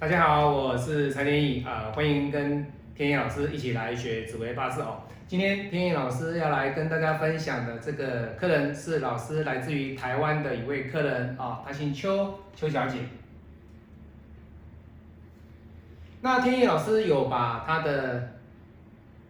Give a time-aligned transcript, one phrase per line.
[0.00, 2.64] 大家好，我是蔡天意啊，欢迎跟
[2.94, 5.02] 天意老师一起来学紫微八字哦。
[5.26, 12.98] 今天天意老师要来跟大家分享的这个客人是老师来自于台湾的一位客人啊，她姓邱，邱小姐。
[16.20, 18.34] 那天意老师有把他的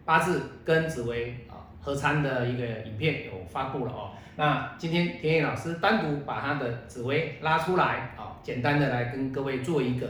[0.05, 4.11] 八字跟紫微啊合参的一个影片有发布了哦。
[4.35, 10.07] 那今天天意老师单独把他的紫微拉出来啊，简单的来跟各位做一个。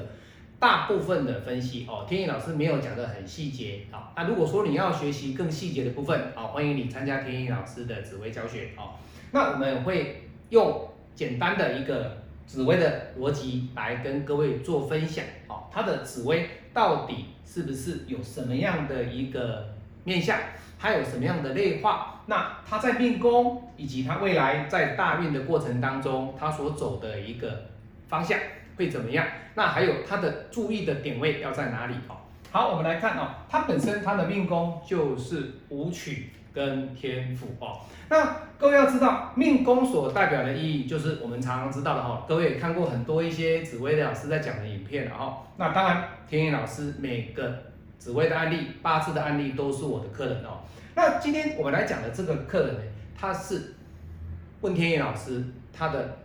[0.59, 4.11] 大部分的分析哦，天意老师没有讲的很细节啊。
[4.15, 8.91] 那如果说你要学习更细节的部分，好，欢迎你参加天意老师的紫微教学哦。
[9.31, 15.63] 那我们会用简单的一个紫微的逻辑来跟各位做分享哦。
[15.71, 20.37] 它的紫微到底是不是有什么样的一个面相，
[20.77, 22.21] 他有什么样的内化？
[22.25, 27.67] 那它在命宫以及它未来在大运的过程当中，它所走的一个
[28.09, 28.37] 方向。
[28.79, 29.27] 会怎么样？
[29.55, 31.95] 那还有他的注意的点位要在哪里？
[32.07, 32.15] 哦，
[32.49, 37.81] 好，我们来看哦，他本身他的命宫就是武曲跟天府哦。
[38.07, 42.25] 那各位要知道，命宫所代表的意义，就是我们常常知道的哈。
[42.25, 45.39] 各位也看过很多一些紫薇的老师在讲的影片了哦。
[45.57, 47.53] 那当然，天野老师每个
[47.97, 50.61] 紫薇的案例、八字的案例都是我的客人哦。
[50.95, 52.81] 那今天我们来讲的这个客人呢，
[53.13, 53.75] 他是
[54.61, 55.43] 问天野老师
[55.73, 56.17] 他的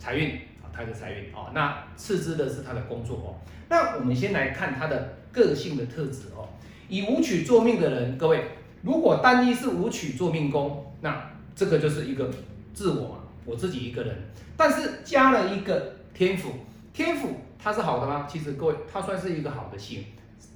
[0.00, 0.36] 财运。
[0.78, 3.34] 他的财运哦，那次之的是他的工作哦。
[3.68, 6.48] 那我们先来看他的个性的特质哦。
[6.88, 8.44] 以武曲做命的人，各位，
[8.82, 12.30] 如果单一是武曲做命宫，那这个就是一个
[12.72, 14.16] 自我嘛，我自己一个人。
[14.56, 16.52] 但是加了一个天府，
[16.92, 18.28] 天府它是好的吗？
[18.30, 20.04] 其实各位，它算是一个好的星，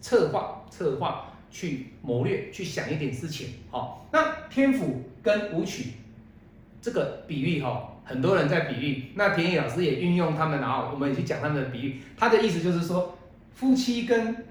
[0.01, 4.07] 策划策划去谋略去想一点事情好。
[4.13, 5.95] 那天府跟武曲
[6.81, 7.89] 这个比喻哈。
[8.05, 12.01] 很多人在比喻，那田野老师也运用他们，然后我们也去讲他们的比喻。
[12.17, 13.17] 他的意思就是说，
[13.55, 14.45] 夫妻跟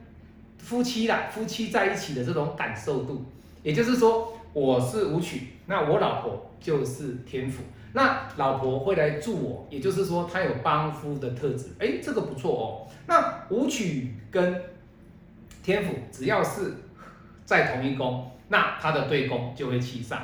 [0.57, 3.25] 夫妻啦，夫妻在一起的这种感受度，
[3.62, 7.63] 也就是说，我是舞曲，那我老婆就是天府，
[7.94, 12.66] 那老婆会来助我，也就是说，她有帮夫的特质，哎，这个不错哦。
[13.07, 14.62] 那舞曲跟
[15.62, 16.73] 天府只要是
[17.45, 20.22] 在同一宫，那他的对宫就会气上。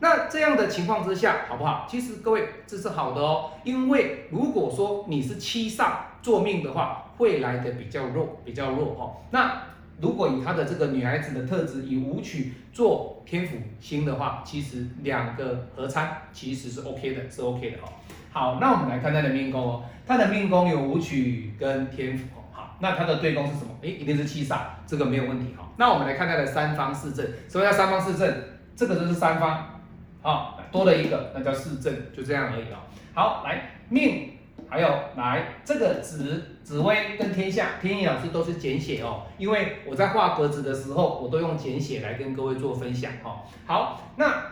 [0.00, 1.86] 那这样的情况之下，好不好？
[1.90, 5.92] 其实各位这是好的哦，因为如果说你是七煞
[6.22, 9.16] 做命的话，会来的比较弱，比较弱哈。
[9.30, 9.60] 那
[10.00, 17.92] 如果以她的这个女孩子的特质，以武曲做天府星的话，其实两个合参其实是 OK 的，是 OK 的哈。
[18.30, 22.46] 好，那我们来看她的命宫哦，她的命宫有武曲跟天府哦。
[22.52, 23.70] 好，那她的对宫是什么？
[23.82, 25.68] 诶，一定是七煞，这个没有问题哈。
[25.76, 28.32] 那我们来看她的三方四正，什么叫三方四正？
[28.76, 29.77] 这个就是三方。
[30.20, 32.78] 好，多了一个，那叫四正，就这样而已哦。
[33.14, 34.30] 好，来命，
[34.68, 43.42] 还有来这个紫紫薇跟天下，天意老师都是简写哦，因为我在画格子的时候，我都用简写来跟各位做分享哦。
[43.64, 44.42] 好，那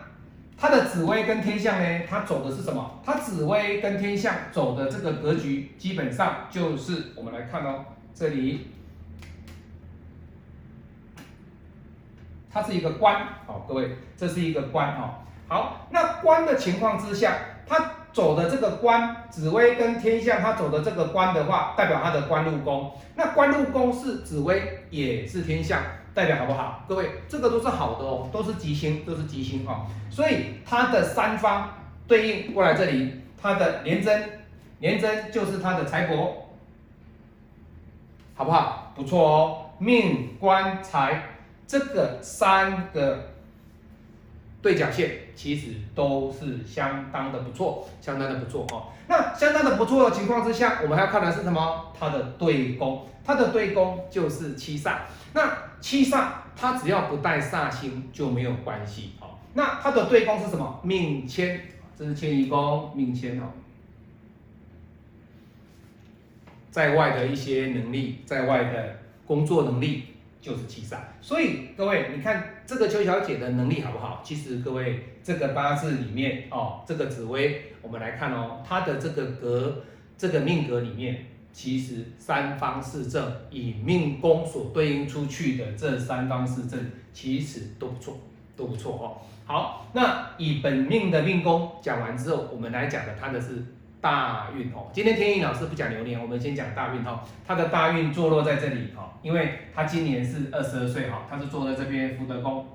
[0.57, 2.99] 它的紫薇跟天象呢，它走的是什么？
[3.05, 7.85] 它紫薇跟天象走的这个格局，基本上就是我们来看哦，
[8.15, 8.67] 这里，
[12.49, 15.26] 它是一个官，好，各位，这是一个官哦。
[15.49, 22.91] 好，那官的情况之下，他走的这个官，紫薇跟天象，他走的这个官的话，代表他的官禄宫。
[23.15, 25.81] 那官禄宫是紫薇，也是天象，
[26.13, 26.83] 代表好不好？
[26.85, 29.85] 各位，这个都是好的哦，都是吉星，都是吉星哦。
[30.09, 31.69] 所以他的三方
[32.07, 34.41] 对应过来这里，他的廉贞，
[34.79, 36.29] 廉贞就是他的财帛，
[38.35, 38.91] 好不好？
[38.93, 41.23] 不错哦，命官财
[41.65, 43.29] 这个三个。
[44.61, 48.87] 对角线其实都是相当的不错，相当的不错哦。
[49.07, 51.93] 那相当的不错的情况之下，我们还要看的是什么？
[51.97, 54.97] 它的对宫，它的对宫就是七煞。
[55.33, 59.37] 那七煞它只要不带煞星就没有关系哦。
[59.53, 60.79] 那它的对宫是什么？
[60.83, 61.61] 命迁，
[61.97, 63.45] 这是迁移宫，命迁哦。
[66.71, 70.16] 在外的一些能力，在外的工作能力。
[70.41, 74.21] 就是七煞，所以各位，你看这个邱小姐的能力好不好？
[74.23, 79.83] 其实各位，这个八字里面哦，这个紫薇，我们来看哦，她的这个格，
[80.17, 86.79] 这个命格里面，其实三方四正，以命宫所对应出去的这三方四正，
[87.11, 88.17] 其实都不错，
[88.55, 89.05] 都不错哦。
[89.45, 93.63] 好，那以本命的命宫讲完之后，我们来讲的它的是。
[94.07, 97.19] 大运哦，今天天意老师不讲流年，我们先讲大运哦。
[97.45, 102.65] 他的大运坐落在这里哦，因为他今年是二十二岁哈，他是坐在这边福德宫。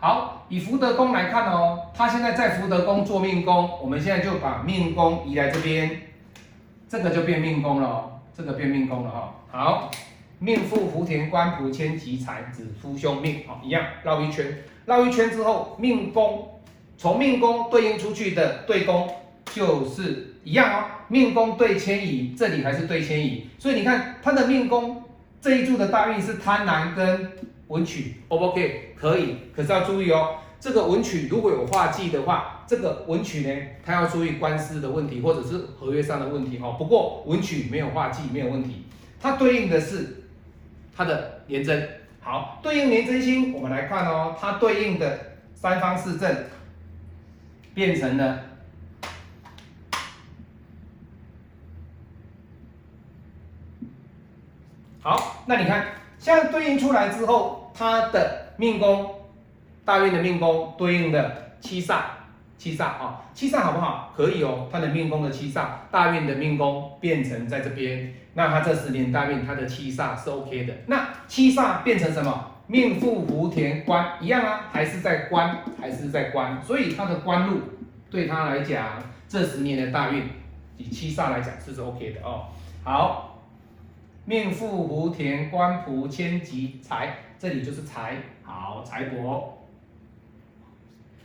[0.00, 5.88] 好，以福德宫来看哦，他现在在福德宫做命宫，我们现在就把命宫移来这边，
[6.88, 8.20] 这个就变命宫了。
[8.36, 9.34] 这个变命宫了哈。
[9.52, 9.90] 好，
[10.40, 16.48] 命富福田官仆迁吉财子夫凶命，好，一样绕一圈，绕一圈之后，命宫
[16.98, 19.08] 从命宫对应出去的对宫
[19.54, 25.04] 就是一样哦，命宫对迁移，这里还是对迁移，所以你看他的命宫
[25.40, 27.30] 这一柱的大运是贪婪跟
[27.68, 28.94] 文曲，O 不 OK？
[28.98, 30.36] 可以，可是要注意哦。
[30.58, 33.54] 这个文曲如果有化忌的话，这个文曲呢，
[33.84, 36.74] 他要注意官司的问题，或者是合约上的问题哦。
[36.78, 38.86] 不过文曲没有化忌，没有问题。
[39.20, 40.24] 它对应的是
[40.96, 41.88] 它的年真。
[42.20, 45.18] 好，对应年真星，我们来看哦，它对应的
[45.54, 46.34] 三方四正
[47.74, 48.43] 变成了
[55.04, 55.44] 好。
[55.46, 55.86] 那你看，
[56.18, 59.14] 现在对应出来之后，它的命宫。
[59.84, 61.98] 大运的命宫对应的七煞，
[62.56, 64.10] 七煞啊，七煞好不好？
[64.16, 70.72] 可以哦，他的命宫的七煞，大运的命宫变成在这边，那他这十年大运他的七煞是 OK 的。
[70.86, 72.52] 那七煞变成什么？
[72.66, 77.60] 命富福田官一样啊，还是在官，还是在官，所以他的官禄
[78.10, 78.86] 对他来讲，
[79.28, 80.26] 这十年的大运
[80.78, 82.46] 以七煞来讲是 OK 的哦。
[82.82, 83.33] 好，
[84.26, 89.42] 命富福田官仆千吉财，这里就是财，好财帛。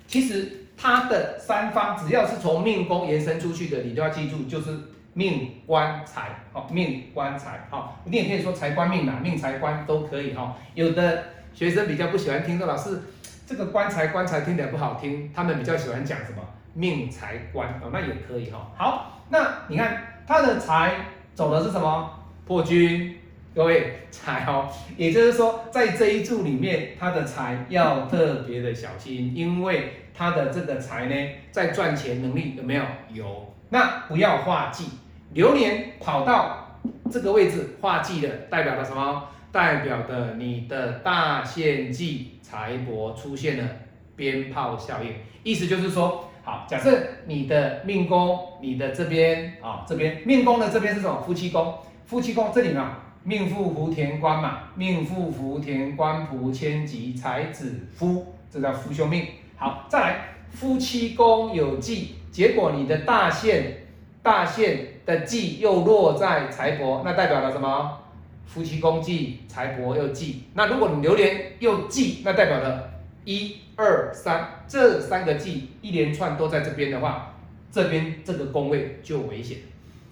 [0.06, 4.78] 其实它的三方只要是从命宫延伸出去的，你都要记住，就是
[5.14, 10.58] 命官财，好命官财，好，你也可以说财官命哪，命财官都可以哈。
[10.74, 11.24] 有的
[11.54, 13.02] 学生比较不喜欢听说老师
[13.48, 16.44] 这个官财官财听起来不好听，他们比较喜欢讲什么
[16.74, 18.70] 命财官哦，那也可以哈。
[18.76, 20.96] 好，那你看他的财
[21.34, 22.19] 走的是什么
[22.50, 23.16] 破军。
[23.54, 24.68] 各位财哦，
[24.98, 31.16] 也就是说，在这一柱里面，他的财要特别的小心，因为他的这个财呢，
[31.52, 32.82] 在赚钱能力有没有？
[33.14, 33.54] 有。
[33.70, 34.86] 那不要化忌，
[35.34, 36.80] 流年跑到
[37.12, 39.28] 这个位置化忌的，代表了什么？
[39.52, 43.70] 代表的你的大限忌财帛出现了
[44.16, 45.14] 鞭炮效应，
[45.44, 51.22] 意思就是说，好，假设你的命宫，你的这边啊，这边命宫的这边是什么？
[51.22, 51.76] 夫妻宫，
[52.10, 52.98] 夫妻宫这里嘛？
[53.24, 59.28] 命妇福田官嘛，命妇福田官仆千吉才子夫，这叫夫凶命。
[59.56, 60.20] 好，再来
[60.50, 63.86] 夫妻宫有忌，结果你的大限
[64.24, 68.00] 大限的忌又落在财帛，那代表了什么？
[68.48, 70.46] 夫妻宫忌，财帛又忌。
[70.56, 72.90] 那如果你流年又忌，那代表了
[73.24, 77.36] 一二三这三个忌一连串都在这边的话，
[77.72, 79.60] 这边这个宫位就危险。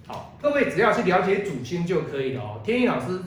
[0.08, 2.60] 好，各位只要去了解主星就可以了哦。
[2.64, 3.20] 天意老师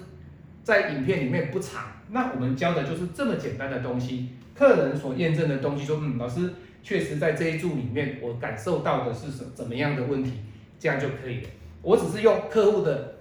[0.63, 4.29] 在影片里面不长，那我们教的就是这么简单的东西。
[4.55, 6.51] 客人所验证的东西，说嗯，老师
[6.81, 10.33] 确实在这一柱里面，我感受到的是什怎么样的问题，
[10.79, 11.49] 这样就可以了。
[11.83, 13.13] 我只是用客户的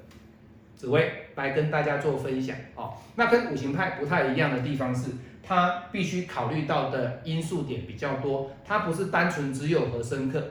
[0.74, 2.94] 紫薇来跟大家做分享哦。
[3.16, 5.10] 那跟五行派不太一样的地方是，
[5.42, 10.42] 它必须考虑到的因素点比较多，它不是单纯只有和深刻，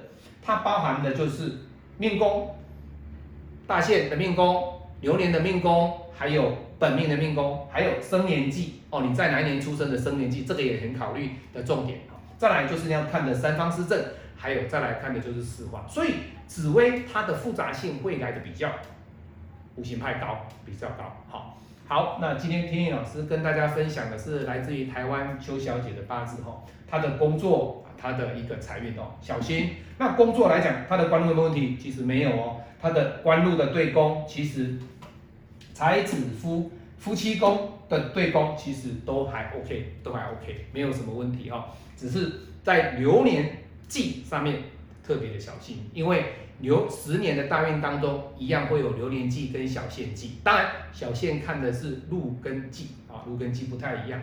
[0.43, 1.53] 它包含的就是
[1.97, 2.55] 命宫。
[3.69, 12.17] 大限的命宫、流年的命宫，还有本命的命宫，还有生年纪哦，你在哪一年出生的生年纪，这个也很考虑的重点啊。
[12.35, 14.03] 再来就是要看的三方四正，
[14.35, 15.85] 还有再来看的就是四化。
[15.87, 16.15] 所以
[16.47, 18.71] 紫薇它的复杂性会来的比较
[19.75, 21.15] 五行派高，比较高。
[21.29, 21.55] 好，
[21.89, 27.83] 好，那今天天意老师跟大家分享的是来自于台湾邱小姐的八字哈，她的工作。
[27.97, 29.71] 她的一个财运哦，小心。
[29.97, 31.75] 那工作来讲，她的官禄有没有问题？
[31.77, 32.61] 其实没有哦。
[32.79, 34.77] 她的官禄的对宫，其实
[35.73, 41.65] 财子夫夫妻宫的对宫，其实都还 OK，都还 OK，没有什么问题哦。
[41.97, 42.31] 只是
[42.63, 44.59] 在流年忌上面
[45.09, 46.23] 特别的小心，因为
[46.59, 50.33] 流十年的大运当中，一样会有流年忌跟小限忌。
[50.43, 54.21] 当然，小限看的是禄跟忌啊，禄跟忌不太一样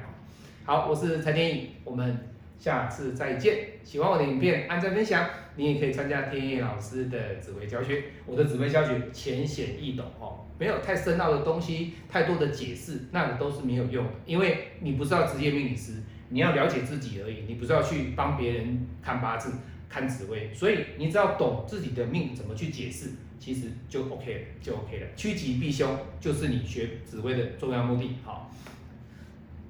[0.64, 2.16] 好，我是蔡天颖，我们。
[2.58, 3.54] 下次再见！
[3.84, 5.28] 喜欢我的影片，按赞分享。
[5.56, 8.04] 你也可以参加天意老师的紫微教学。
[8.24, 14.10] 我的紫微教学浅显易懂哦，没有太深奥的东西，太多的解释，那都是没有用的。
[14.24, 17.44] 因为你不是要职业命理师，你要了解自己而已。
[17.46, 19.52] 你不是要去帮别人看八字、
[19.88, 25.06] 看紫微，所以你只要懂自己的命怎么去解释，其实就 OK 了，就 OK 了。
[25.16, 28.16] 趋吉避凶就是你学紫微的重要目的。
[28.24, 28.50] 好，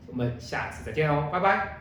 [0.07, 1.79] 我们下次再见哦，拜拜。